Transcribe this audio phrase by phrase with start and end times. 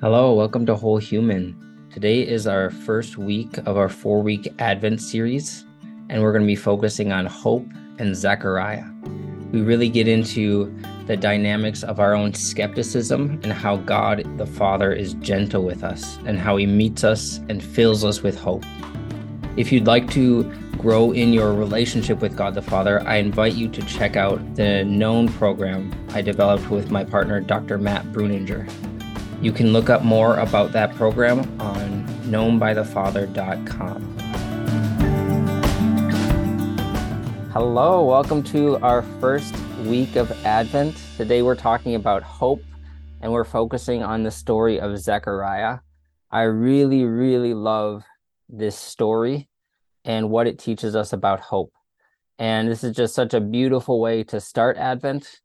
[0.00, 1.54] Hello, welcome to Whole Human.
[1.92, 5.66] Today is our first week of our four week Advent series,
[6.08, 7.66] and we're going to be focusing on hope
[7.98, 8.86] and Zechariah.
[9.52, 10.74] We really get into
[11.06, 16.16] the dynamics of our own skepticism and how God the Father is gentle with us
[16.24, 18.64] and how he meets us and fills us with hope.
[19.58, 20.44] If you'd like to
[20.78, 24.82] grow in your relationship with God the Father, I invite you to check out the
[24.82, 27.76] Known program I developed with my partner, Dr.
[27.76, 28.89] Matt Breuninger.
[29.42, 34.18] You can look up more about that program on knownbythefather.com.
[37.50, 40.94] Hello, welcome to our first week of Advent.
[41.16, 42.62] Today we're talking about hope
[43.22, 45.78] and we're focusing on the story of Zechariah.
[46.30, 48.04] I really, really love
[48.50, 49.48] this story
[50.04, 51.72] and what it teaches us about hope.
[52.38, 55.40] And this is just such a beautiful way to start Advent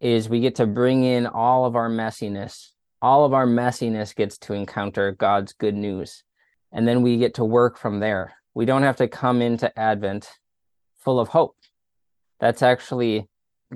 [0.00, 2.72] is we get to bring in all of our messiness
[3.06, 6.24] all of our messiness gets to encounter God's good news.
[6.72, 8.34] And then we get to work from there.
[8.52, 10.28] We don't have to come into Advent
[10.98, 11.54] full of hope.
[12.40, 13.28] That's actually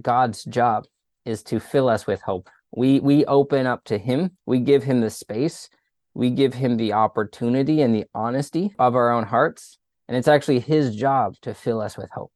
[0.03, 0.87] God's job
[1.25, 2.51] is to fill us with hope.
[2.75, 4.33] We we open up to him.
[4.47, 5.71] We give him the space.
[6.13, 10.59] We give him the opportunity and the honesty of our own hearts, and it's actually
[10.59, 12.33] his job to fill us with hope.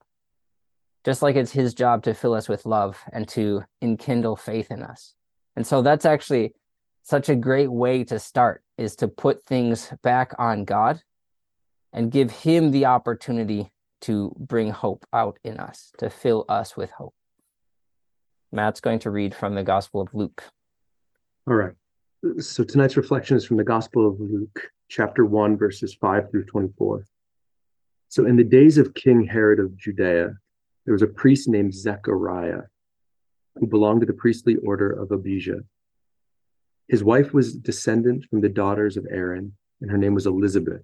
[1.05, 4.81] Just like it's his job to fill us with love and to enkindle faith in
[4.81, 5.17] us.
[5.57, 6.55] And so that's actually
[7.05, 11.03] such a great way to start is to put things back on God
[11.93, 16.91] and give him the opportunity to bring hope out in us, to fill us with
[16.91, 17.15] hope.
[18.53, 20.43] Matt's going to read from the Gospel of Luke.
[21.47, 21.75] All right.
[22.39, 27.05] So tonight's reflection is from the Gospel of Luke, chapter 1, verses 5 through 24.
[28.09, 30.35] So in the days of King Herod of Judea,
[30.87, 32.63] there was a priest named Zechariah
[33.57, 35.61] who belonged to the priestly order of Abijah.
[36.89, 40.83] His wife was descendant from the daughters of Aaron, and her name was Elizabeth.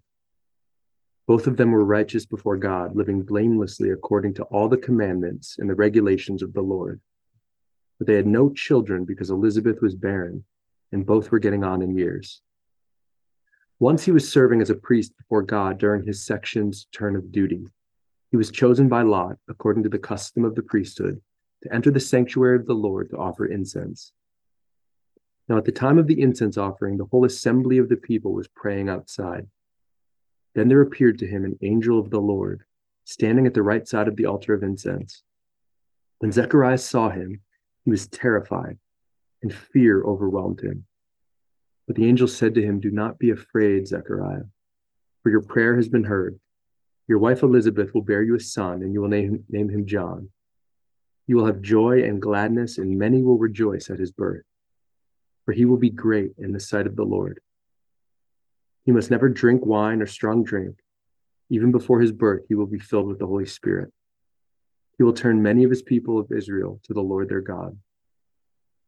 [1.27, 5.69] Both of them were righteous before God, living blamelessly according to all the commandments and
[5.69, 7.01] the regulations of the Lord.
[7.99, 10.45] But they had no children because Elizabeth was barren,
[10.91, 12.41] and both were getting on in years.
[13.79, 17.67] Once he was serving as a priest before God during his section's turn of duty.
[18.31, 21.21] He was chosen by Lot, according to the custom of the priesthood,
[21.63, 24.13] to enter the sanctuary of the Lord to offer incense.
[25.51, 28.47] Now, at the time of the incense offering, the whole assembly of the people was
[28.47, 29.49] praying outside.
[30.55, 32.63] Then there appeared to him an angel of the Lord,
[33.05, 35.25] standing at the right side of the altar of incense.
[36.21, 37.41] When Zacharias saw him,
[37.85, 38.79] he was terrified,
[39.43, 40.87] and fear overwhelmed him.
[41.89, 44.45] But the angel said to him, Do not be afraid, Zechariah,
[45.25, 46.39] for your prayer has been heard.
[47.09, 50.29] Your wife Elizabeth will bear you a son, and you will name, name him John.
[51.27, 54.45] You will have joy and gladness, and many will rejoice at his birth
[55.45, 57.41] for he will be great in the sight of the Lord.
[58.85, 60.77] He must never drink wine or strong drink.
[61.51, 63.93] Even before his birth, he will be filled with the Holy Spirit.
[64.97, 67.77] He will turn many of his people of Israel to the Lord their God.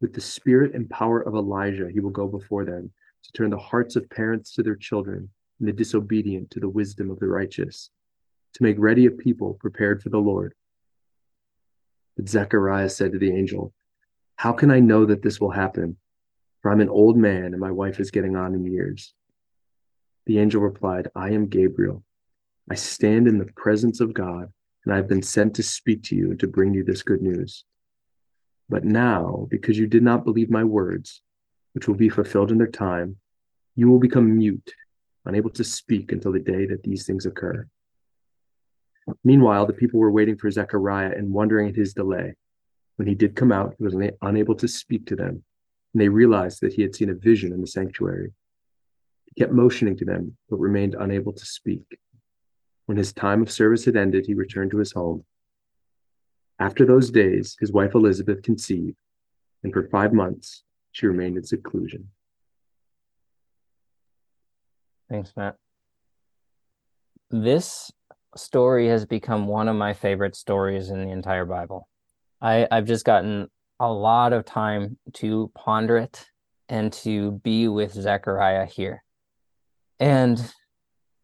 [0.00, 2.92] With the spirit and power of Elijah, he will go before them
[3.22, 7.10] to turn the hearts of parents to their children and the disobedient to the wisdom
[7.10, 7.90] of the righteous,
[8.54, 10.54] to make ready a people prepared for the Lord.
[12.16, 13.72] But Zechariah said to the angel,
[14.36, 15.96] How can I know that this will happen?
[16.62, 19.12] For I'm an old man and my wife is getting on in years.
[20.26, 22.04] The angel replied, I am Gabriel.
[22.70, 24.52] I stand in the presence of God,
[24.84, 27.20] and I have been sent to speak to you and to bring you this good
[27.20, 27.64] news.
[28.68, 31.20] But now, because you did not believe my words,
[31.72, 33.16] which will be fulfilled in their time,
[33.74, 34.72] you will become mute,
[35.24, 37.66] unable to speak until the day that these things occur.
[39.24, 42.34] Meanwhile, the people were waiting for Zechariah and wondering at his delay.
[42.96, 45.42] When he did come out, he was unable to speak to them
[45.92, 48.32] and they realized that he had seen a vision in the sanctuary.
[49.26, 51.98] He kept motioning to them, but remained unable to speak.
[52.86, 55.24] When his time of service had ended, he returned to his home.
[56.58, 58.96] After those days, his wife Elizabeth conceived,
[59.62, 62.08] and for five months she remained in seclusion.
[65.08, 65.56] Thanks, Matt.
[67.30, 67.90] This
[68.36, 71.88] story has become one of my favorite stories in the entire Bible.
[72.40, 73.48] I, I've just gotten
[73.82, 76.26] a lot of time to ponder it
[76.68, 79.02] and to be with Zechariah here.
[79.98, 80.40] And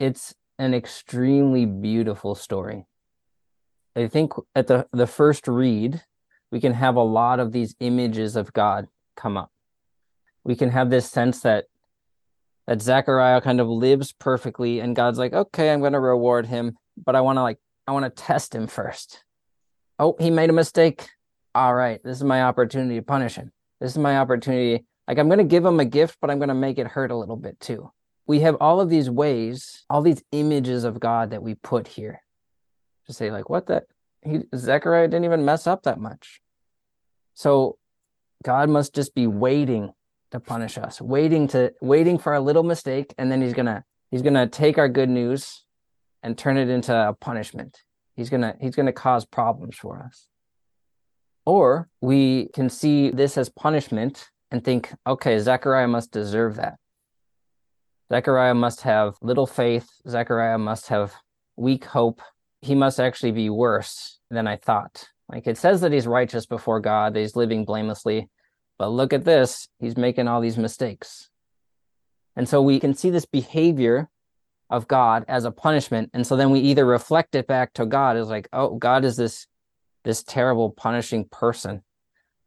[0.00, 2.86] it's an extremely beautiful story.
[3.94, 6.02] I think at the, the first read,
[6.50, 9.52] we can have a lot of these images of God come up.
[10.42, 11.66] We can have this sense that
[12.66, 17.14] that Zechariah kind of lives perfectly and God's like, okay, I'm gonna reward him, but
[17.14, 19.22] I wanna like I wanna test him first.
[20.00, 21.08] Oh, he made a mistake
[21.58, 23.50] all right, this is my opportunity to punish him.
[23.80, 26.50] This is my opportunity Like I'm going to give him a gift, but I'm going
[26.50, 27.90] to make it hurt a little bit too.
[28.28, 32.20] We have all of these ways, all these images of God that we put here
[33.06, 33.84] to say, like, what that
[34.22, 36.40] he Zechariah didn't even mess up that much.
[37.34, 37.78] So
[38.44, 39.92] God must just be waiting
[40.30, 44.22] to punish us, waiting to waiting for a little mistake, and then he's gonna he's
[44.22, 45.64] gonna take our good news
[46.22, 47.82] and turn it into a punishment.
[48.14, 50.28] He's gonna he's gonna cause problems for us.
[51.48, 56.74] Or we can see this as punishment and think, okay, Zechariah must deserve that.
[58.12, 59.88] Zechariah must have little faith.
[60.06, 61.14] Zechariah must have
[61.56, 62.20] weak hope.
[62.60, 65.08] He must actually be worse than I thought.
[65.32, 68.28] Like it says that he's righteous before God, that he's living blamelessly.
[68.78, 71.30] But look at this, he's making all these mistakes.
[72.36, 74.10] And so we can see this behavior
[74.68, 76.10] of God as a punishment.
[76.12, 79.16] And so then we either reflect it back to God as like, oh, God is
[79.16, 79.46] this
[80.08, 81.82] this terrible punishing person,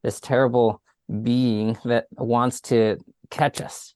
[0.01, 0.81] this terrible
[1.21, 2.97] being that wants to
[3.29, 3.93] catch us.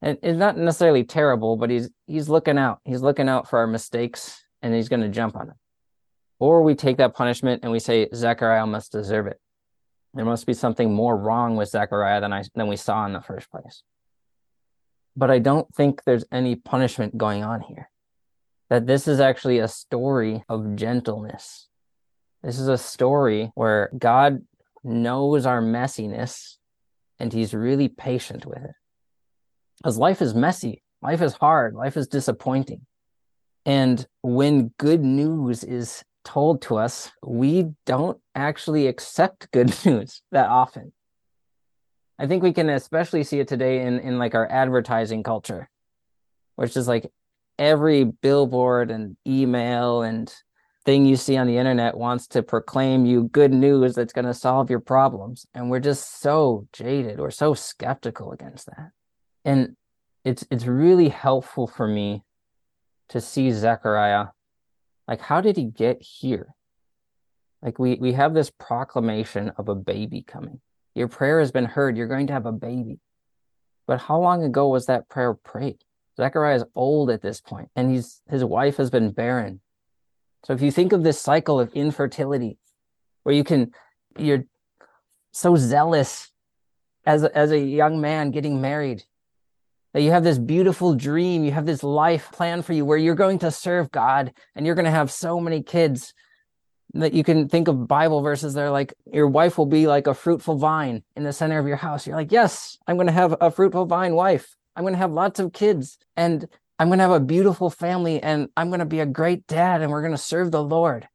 [0.00, 2.78] And it's not necessarily terrible, but he's he's looking out.
[2.84, 5.56] He's looking out for our mistakes and he's going to jump on it.
[6.38, 9.40] Or we take that punishment and we say Zechariah must deserve it.
[10.14, 13.20] There must be something more wrong with Zechariah than I than we saw in the
[13.20, 13.82] first place.
[15.16, 17.90] But I don't think there's any punishment going on here.
[18.70, 21.66] That this is actually a story of gentleness.
[22.42, 24.42] This is a story where God
[24.82, 26.56] knows our messiness
[27.18, 28.74] and he's really patient with it.
[29.78, 32.86] Because life is messy, life is hard, life is disappointing.
[33.64, 40.48] And when good news is told to us, we don't actually accept good news that
[40.48, 40.92] often.
[42.18, 45.68] I think we can especially see it today in, in like our advertising culture,
[46.56, 47.10] which is like
[47.58, 50.32] every billboard and email and
[50.84, 54.34] thing you see on the internet wants to proclaim you good news that's going to
[54.34, 55.46] solve your problems.
[55.54, 57.18] And we're just so jaded.
[57.18, 58.90] We're so skeptical against that.
[59.44, 59.76] And
[60.24, 62.22] it's it's really helpful for me
[63.08, 64.26] to see Zechariah
[65.08, 66.54] like, how did he get here?
[67.60, 70.60] Like, we, we have this proclamation of a baby coming.
[70.94, 71.96] Your prayer has been heard.
[71.96, 72.98] You're going to have a baby.
[73.86, 75.84] But how long ago was that prayer prayed?
[76.16, 79.61] Zechariah is old at this point, and he's his wife has been barren.
[80.44, 82.58] So if you think of this cycle of infertility,
[83.22, 83.72] where you can,
[84.18, 84.44] you're
[85.32, 86.30] so zealous
[87.06, 89.04] as a, as a young man getting married,
[89.92, 93.14] that you have this beautiful dream, you have this life plan for you where you're
[93.14, 96.14] going to serve God and you're going to have so many kids
[96.94, 100.06] that you can think of Bible verses that are like, your wife will be like
[100.06, 102.06] a fruitful vine in the center of your house.
[102.06, 104.56] You're like, yes, I'm going to have a fruitful vine wife.
[104.74, 106.48] I'm going to have lots of kids and
[106.82, 109.82] I'm going to have a beautiful family and I'm going to be a great dad
[109.82, 111.06] and we're going to serve the Lord.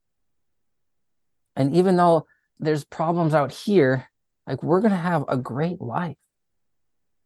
[1.57, 2.25] And even though
[2.57, 4.07] there's problems out here,
[4.47, 6.15] like we're going to have a great life.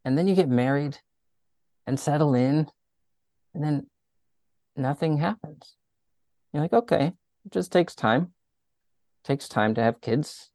[0.03, 0.97] And then you get married
[1.85, 2.65] and settle in,
[3.53, 3.85] and then
[4.75, 5.75] nothing happens.
[6.51, 7.13] You're like, okay,
[7.45, 8.33] it just takes time.
[9.23, 10.49] It takes time to have kids.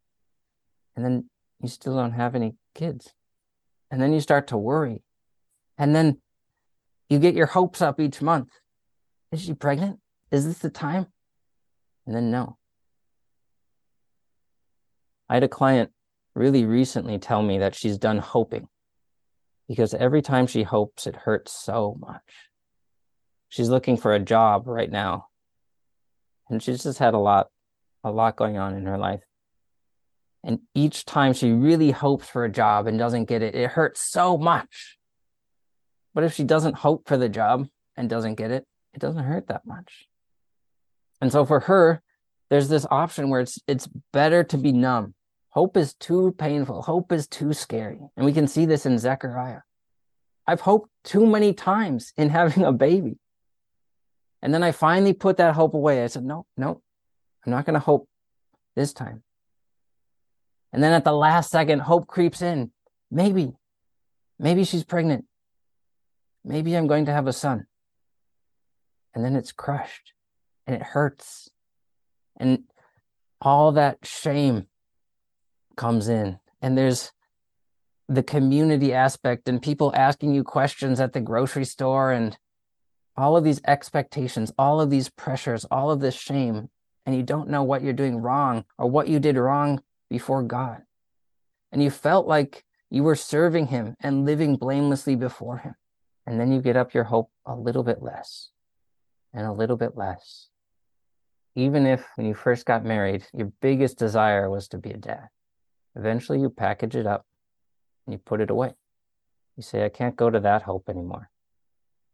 [0.97, 1.31] And then
[1.63, 3.15] you still don't have any kids.
[3.93, 5.05] And then you start to worry.
[5.79, 6.21] And then
[7.09, 8.51] you get your hopes up each month.
[9.33, 10.01] Is she pregnant?
[10.31, 11.07] Is this the time?
[12.07, 12.59] And then no.
[15.29, 15.91] I had a client
[16.35, 18.69] really recently tell me that she's done hoping
[19.69, 22.23] because every time she hopes, it hurts so much.
[23.49, 25.27] She's looking for a job right now,
[26.49, 27.49] and she's just had a lot,
[28.05, 29.23] a lot going on in her life.
[30.45, 34.01] And each time she really hopes for a job and doesn't get it, it hurts
[34.01, 34.96] so much.
[36.17, 39.47] But if she doesn't hope for the job and doesn't get it, it doesn't hurt
[39.47, 40.09] that much.
[41.21, 42.03] And so for her,
[42.51, 45.15] there's this option where it's it's better to be numb
[45.57, 46.83] Hope is too painful.
[46.83, 47.99] Hope is too scary.
[48.15, 49.61] And we can see this in Zechariah.
[50.47, 53.19] I've hoped too many times in having a baby.
[54.43, 56.05] And then I finally put that hope away.
[56.05, 56.83] I said, no, no,
[57.45, 58.07] I'm not going to hope
[58.75, 59.23] this time.
[60.75, 62.71] And then at the last second, hope creeps in.
[63.11, 63.53] Maybe,
[64.39, 65.25] maybe she's pregnant.
[66.47, 67.67] Maybe I'm going to have a son.
[69.15, 70.13] And then it's crushed
[70.67, 71.51] and it hurts.
[72.37, 72.65] And
[73.41, 74.67] all that shame
[75.77, 77.11] comes in and there's
[78.09, 82.39] the community aspect and people asking you questions at the grocery store and
[83.17, 86.69] all of these expectations, all of these pressures, all of this shame,
[87.05, 90.83] and you don't know what you're doing wrong or what you did wrong before God.
[91.73, 95.75] And you felt like you were serving Him and living blamelessly before Him.
[96.27, 98.51] And then you get up your hope a little bit less
[99.33, 100.49] and a little bit less.
[101.55, 105.29] Even if when you first got married, your biggest desire was to be a dad.
[105.95, 107.25] Eventually, you package it up
[108.07, 108.75] and you put it away.
[109.57, 111.31] You say, I can't go to that hope anymore.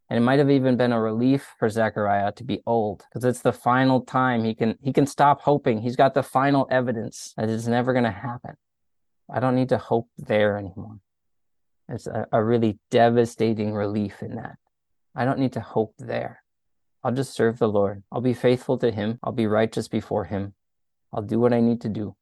[0.09, 3.41] And it might have even been a relief for Zechariah to be old because it's
[3.41, 5.81] the final time he can he can stop hoping.
[5.81, 8.57] He's got the final evidence that it's never going to happen.
[9.33, 10.99] I don't need to hope there anymore.
[11.93, 14.57] It's a, a really devastating relief in that.
[15.15, 16.43] I don't need to hope there.
[17.05, 18.03] I'll just serve the Lord.
[18.11, 19.19] I'll be faithful to him.
[19.23, 20.55] I'll be righteous before him.
[21.13, 22.17] I'll do what I need to do.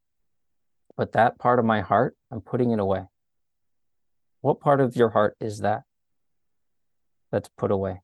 [0.96, 3.04] But that part of my heart, I'm putting it away.
[4.40, 5.82] What part of your heart is that?
[7.30, 8.00] That's put away.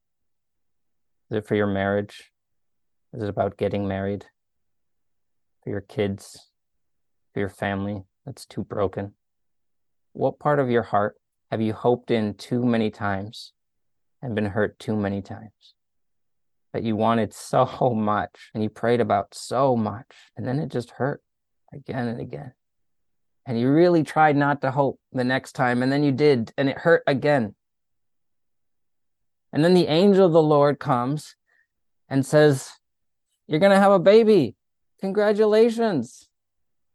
[1.30, 2.30] Is it for your marriage?
[3.12, 4.26] Is it about getting married?
[5.64, 6.50] For your kids?
[7.34, 9.14] For your family that's too broken?
[10.12, 11.16] What part of your heart
[11.56, 13.54] have you hoped in too many times
[14.20, 15.74] and been hurt too many times?
[16.74, 20.90] That you wanted so much and you prayed about so much, and then it just
[20.90, 21.22] hurt
[21.72, 22.52] again and again.
[23.46, 26.68] And you really tried not to hope the next time and then you did and
[26.68, 27.54] it hurt again.
[29.50, 31.36] And then the angel of the lord comes
[32.10, 32.70] and says
[33.46, 34.56] you're going to have a baby.
[35.00, 36.28] Congratulations.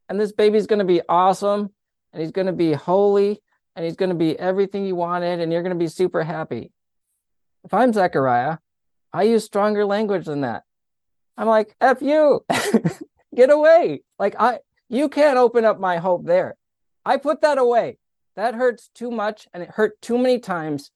[0.08, 1.72] And this baby's going to be awesome
[2.12, 3.42] and he's going to be holy
[3.76, 6.72] and he's going to be everything you wanted and you're going to be super happy
[7.64, 8.58] if i'm zechariah
[9.14, 10.64] i use stronger language than that
[11.38, 12.44] i'm like f you
[13.36, 14.60] get away like i
[14.92, 16.58] you can't open up my hope there.
[17.06, 17.98] I put that away.
[18.36, 20.92] That hurts too much and it hurt too many times.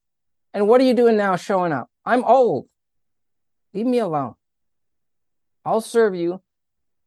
[0.54, 1.90] And what are you doing now showing up?
[2.06, 2.68] I'm old.
[3.74, 4.36] Leave me alone.
[5.64, 6.42] I'll serve you,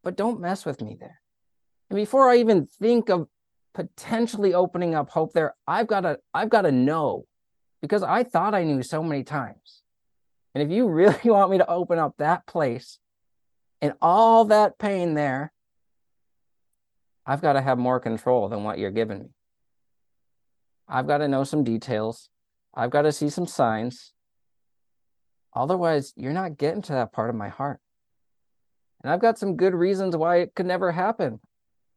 [0.03, 1.21] but don't mess with me there.
[1.91, 3.29] And before I even think of
[3.79, 7.27] potentially opening up hope there, I've got to I've got to know
[7.81, 9.83] because I thought I knew so many times.
[10.53, 12.99] And if you really want me to open up that place
[13.81, 15.53] and all that pain there,
[17.25, 19.29] I've got to have more control than what you're giving me.
[20.89, 22.31] I've got to know some details.
[22.75, 24.13] I've got to see some signs.
[25.55, 27.79] Otherwise, you're not getting to that part of my heart.
[29.05, 31.39] And I've got some good reasons why it could never happen.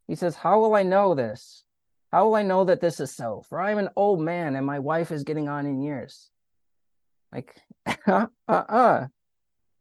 [0.07, 1.63] He says, How will I know this?
[2.11, 3.43] How will I know that this is so?
[3.47, 6.29] For I'm an old man and my wife is getting on in years.
[7.31, 9.07] Like, uh uh uh.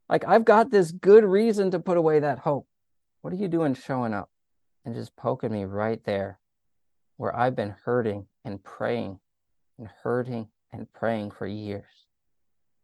[0.09, 2.67] Like, I've got this good reason to put away that hope.
[3.23, 4.29] What are you doing showing up?
[4.85, 6.39] and just poking me right there
[7.17, 9.21] where I've been hurting and praying
[9.79, 12.07] and hurting and praying for years.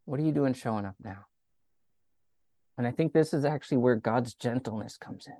[0.04, 1.26] What are you doing showing up now?
[2.76, 5.36] And I think this is actually where God's gentleness comes in.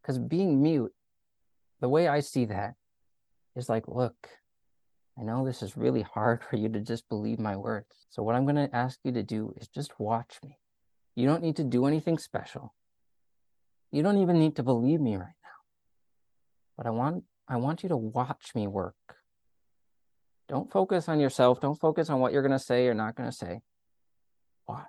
[0.00, 0.92] Because being mute,
[1.80, 2.74] the way I see that
[3.54, 4.28] is like, look,
[5.18, 8.06] I know this is really hard for you to just believe my words.
[8.10, 10.58] So, what I'm going to ask you to do is just watch me.
[11.14, 12.74] You don't need to do anything special.
[13.90, 15.58] You don't even need to believe me right now.
[16.76, 18.94] But I want I want you to watch me work.
[20.48, 21.60] Don't focus on yourself.
[21.60, 23.60] Don't focus on what you're going to say or not going to say.
[24.68, 24.84] Watch.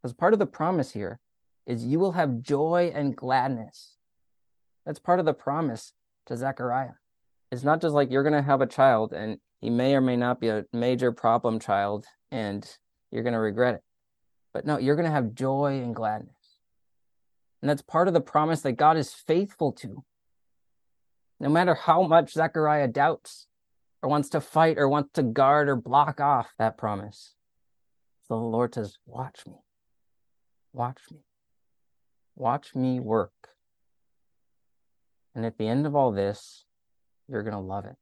[0.00, 1.20] Because part of the promise here
[1.66, 3.97] is you will have joy and gladness.
[4.88, 5.92] That's part of the promise
[6.28, 6.94] to Zechariah.
[7.52, 10.16] It's not just like you're going to have a child and he may or may
[10.16, 12.66] not be a major problem child and
[13.10, 13.82] you're going to regret it.
[14.54, 16.32] But no, you're going to have joy and gladness.
[17.60, 20.04] And that's part of the promise that God is faithful to.
[21.38, 23.46] No matter how much Zechariah doubts
[24.02, 27.34] or wants to fight or wants to guard or block off that promise,
[28.30, 29.56] the Lord says, Watch me.
[30.72, 31.18] Watch me.
[32.36, 33.32] Watch me work.
[35.34, 36.64] And at the end of all this,
[37.28, 37.96] you're going to love it.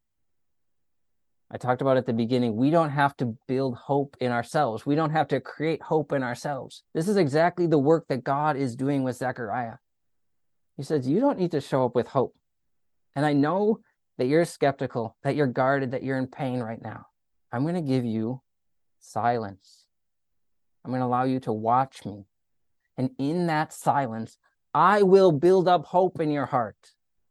[1.50, 4.84] I talked about at the beginning, we don't have to build hope in ourselves.
[4.84, 6.82] We don't have to create hope in ourselves.
[6.92, 9.76] This is exactly the work that God is doing with Zechariah.
[10.76, 12.34] He says, You don't need to show up with hope.
[13.14, 13.80] And I know
[14.18, 17.06] that you're skeptical, that you're guarded, that you're in pain right now.
[17.52, 18.42] I'm going to give you
[18.98, 19.86] silence.
[20.84, 22.26] I'm going to allow you to watch me.
[22.98, 24.36] And in that silence,
[24.74, 26.76] I will build up hope in your heart.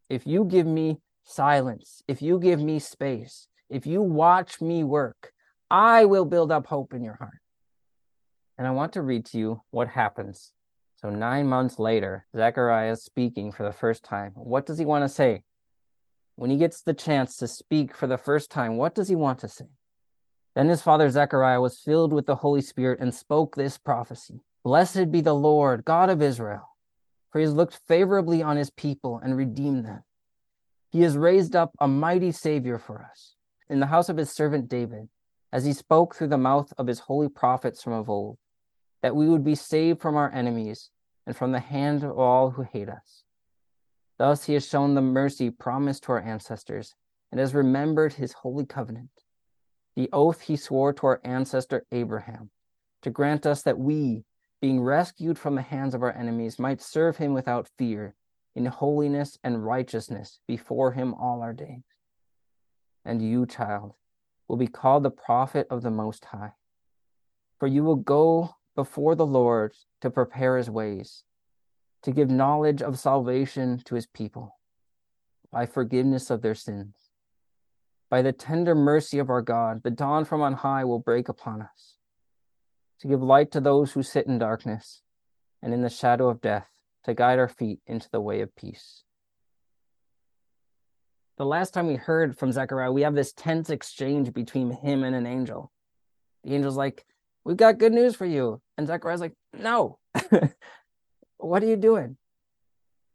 [0.09, 5.31] If you give me silence, if you give me space, if you watch me work,
[5.69, 7.39] I will build up hope in your heart.
[8.57, 10.51] And I want to read to you what happens.
[10.97, 14.31] So, nine months later, Zechariah is speaking for the first time.
[14.35, 15.43] What does he want to say?
[16.35, 19.39] When he gets the chance to speak for the first time, what does he want
[19.39, 19.65] to say?
[20.55, 25.11] Then his father Zechariah was filled with the Holy Spirit and spoke this prophecy Blessed
[25.11, 26.74] be the Lord, God of Israel,
[27.35, 30.01] for he has looked favorably on his people and redeemed them.
[30.89, 33.35] He has raised up a mighty Savior for us
[33.69, 35.09] in the house of his servant David,
[35.51, 38.37] as he spoke through the mouth of his holy prophets from of old,
[39.01, 40.91] that we would be saved from our enemies
[41.27, 43.25] and from the hand of all who hate us.
[44.17, 46.95] Thus he has shown the mercy promised to our ancestors
[47.33, 49.09] and has remembered his holy covenant,
[49.97, 52.49] the oath he swore to our ancestor Abraham,
[53.01, 54.23] to grant us that we,
[54.65, 58.15] being rescued from the hands of our enemies, might serve him without fear,
[58.55, 61.83] in holiness and righteousness before him all our days.
[63.05, 63.93] And you, child,
[64.47, 66.53] will be called the prophet of the Most High.
[67.59, 71.25] For you will go before the Lord to prepare his ways,
[72.01, 74.57] to give knowledge of salvation to his people
[75.51, 76.95] by forgiveness of their sins.
[78.09, 81.61] By the tender mercy of our God, the dawn from on high will break upon
[81.61, 81.94] us,
[83.01, 85.01] to give light to those who sit in darkness
[85.61, 86.67] and in the shadow of death,
[87.03, 89.03] to guide our feet into the way of peace.
[91.37, 95.15] The last time we heard from Zechariah, we have this tense exchange between him and
[95.15, 95.71] an angel.
[96.43, 97.05] The angel's like,
[97.43, 98.61] We've got good news for you.
[98.77, 99.99] And Zechariah's like, No,
[101.37, 102.17] what are you doing?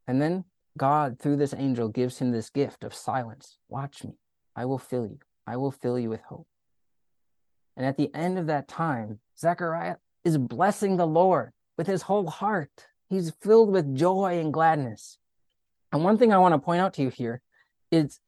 [0.07, 0.45] And then
[0.77, 3.59] God, through this angel, gives him this gift of silence.
[3.69, 4.19] Watch me.
[4.55, 5.19] I will fill you.
[5.47, 6.47] I will fill you with hope.
[7.77, 12.29] And at the end of that time, Zechariah is blessing the Lord with his whole
[12.29, 12.87] heart.
[13.09, 15.19] He's filled with joy and gladness.
[15.93, 17.43] And one thing I want to point out to you here
[17.91, 18.21] is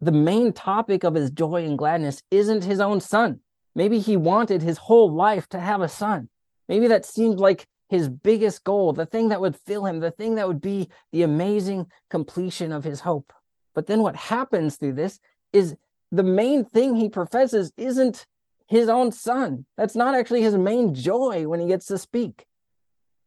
[0.00, 3.40] the main topic of his joy and gladness isn't his own son.
[3.74, 6.28] Maybe he wanted his whole life to have a son.
[6.68, 10.34] Maybe that seemed like his biggest goal, the thing that would fill him, the thing
[10.34, 13.32] that would be the amazing completion of his hope.
[13.74, 15.20] But then what happens through this
[15.52, 15.76] is
[16.10, 18.26] the main thing he professes isn't
[18.66, 19.66] his own son.
[19.76, 22.44] That's not actually his main joy when he gets to speak.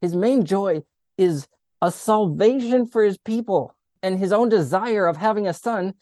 [0.01, 0.83] His main joy
[1.17, 1.47] is
[1.81, 5.93] a salvation for his people, and his own desire of having a son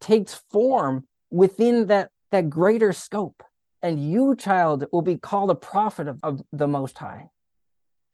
[0.00, 3.42] takes form within that, that greater scope
[3.82, 7.30] and you, child, will be called a prophet of, of the Most High.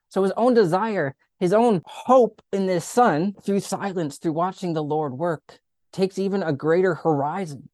[0.09, 4.83] So his own desire, his own hope in this son through silence, through watching the
[4.83, 5.59] Lord work,
[5.93, 7.69] takes even a greater horizon.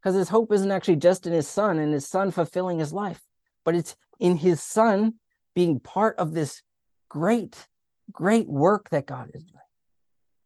[0.00, 3.20] Because his hope isn't actually just in his son and his son fulfilling his life,
[3.64, 5.14] but it's in his son
[5.54, 6.62] being part of this
[7.08, 7.68] great,
[8.10, 9.60] great work that God is doing.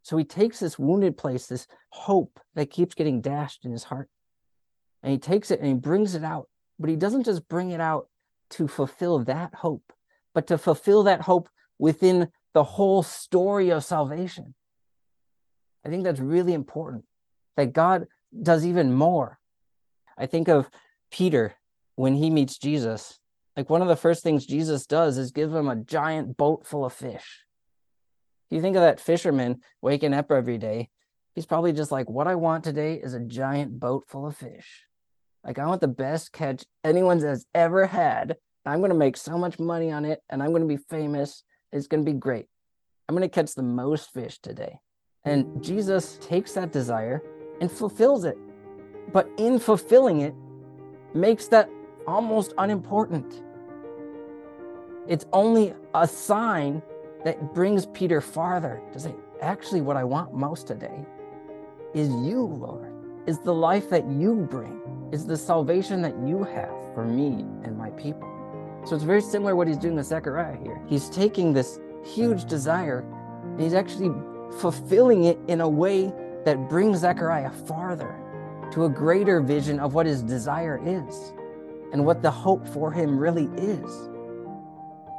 [0.03, 4.11] So he takes this wounded place, this hope that keeps getting dashed in his heart,
[5.03, 7.81] and he takes it and he brings it out but he doesn't just bring it
[7.81, 8.09] out
[8.51, 9.93] to fulfill that hope,
[10.35, 14.55] but to fulfill that hope within the whole story of salvation.
[15.85, 17.05] I think that's really important
[17.57, 18.07] that God
[18.43, 19.39] does even more.
[20.17, 20.71] I think of
[21.11, 21.55] Peter
[21.97, 23.19] when he meets Jesus.
[23.57, 26.85] Like one of the first things Jesus does is give him a giant boat full
[26.85, 27.45] of fish.
[28.51, 30.91] If you think of that fisherman waking up every day,
[31.35, 34.85] he's probably just like, What I want today is a giant boat full of fish.
[35.45, 38.37] Like I want the best catch anyone has ever had.
[38.67, 41.45] I'm going to make so much money on it and I'm going to be famous.
[41.71, 42.47] It's going to be great.
[43.09, 44.79] I'm going to catch the most fish today.
[45.25, 47.23] And Jesus takes that desire
[47.61, 48.39] and fulfills it.
[49.13, 50.35] But in fulfilling it,
[51.15, 51.71] makes that
[52.07, 53.43] almost unimportant.
[55.07, 56.83] It's only a sign
[57.25, 61.05] that brings Peter farther to say, actually, what I want most today
[61.95, 62.93] is you, Lord,
[63.27, 64.81] is the life that you bring
[65.13, 68.29] is the salvation that you have for me and my people.
[68.85, 70.81] So it's very similar what he's doing with Zechariah here.
[70.87, 73.05] He's taking this huge desire
[73.43, 74.13] and he's actually
[74.59, 76.13] fulfilling it in a way
[76.45, 78.21] that brings Zechariah farther
[78.75, 81.33] to a greater vision of what his desire is
[81.93, 83.91] and what the hope for him really is.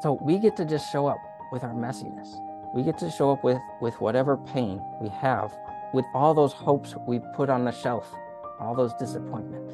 [0.03, 1.17] So we get to just show up
[1.53, 2.35] with our messiness.
[2.75, 5.55] We get to show up with, with whatever pain we have,
[5.93, 8.13] with all those hopes we put on the shelf,
[8.59, 9.73] all those disappointments.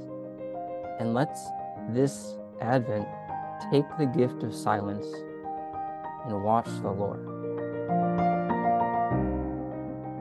[0.99, 1.43] And let's
[1.89, 3.07] this Advent
[3.71, 5.07] take the gift of silence
[6.27, 7.27] and watch the Lord.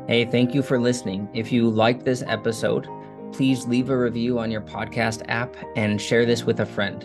[0.08, 1.28] Hey, thank you for listening.
[1.34, 2.88] If you liked this episode,
[3.32, 7.04] please leave a review on your podcast app and share this with a friend.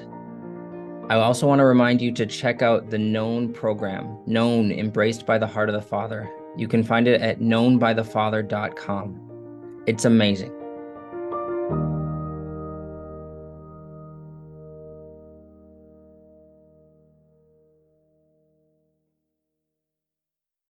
[1.10, 5.38] I also want to remind you to check out the Known program, Known Embraced by
[5.38, 6.30] the Heart of the Father.
[6.58, 9.84] You can find it at knownbythefather.com.
[9.86, 10.55] It's amazing.